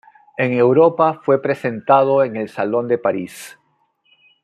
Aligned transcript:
En 0.35 0.53
Europa, 0.53 1.21
fue 1.23 1.43
presentado 1.43 2.23
en 2.23 2.35
el 2.35 2.49
Salón 2.49 2.87
de 2.87 2.97
París. 2.97 3.59